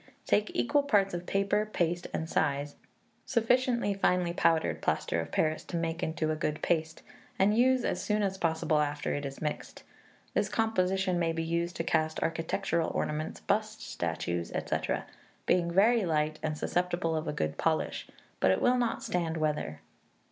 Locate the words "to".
5.65-5.77, 11.75-11.83